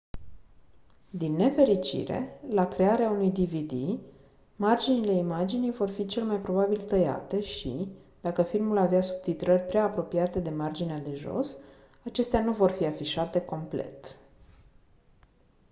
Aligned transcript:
din 1.09 1.35
nefericire 1.35 2.39
la 2.49 2.67
crearea 2.67 3.09
unui 3.09 3.29
dvd 3.31 3.99
marginile 4.55 5.11
imaginii 5.13 5.71
vor 5.71 5.89
fi 5.89 6.05
cel 6.05 6.23
mai 6.23 6.39
probabil 6.41 6.81
tăiate 6.81 7.41
și 7.41 7.87
dacă 8.21 8.43
filmul 8.43 8.77
avea 8.77 9.01
subtitrări 9.01 9.61
prea 9.61 9.83
apropiate 9.83 10.39
de 10.39 10.49
marginea 10.49 10.99
de 10.99 11.15
jos 11.15 11.57
acestea 12.05 12.41
nu 12.43 12.51
vor 12.53 12.71
fi 12.71 12.85
afișate 12.85 13.41
complet 13.41 14.17